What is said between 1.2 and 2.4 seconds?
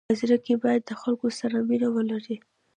سره مینه ولری.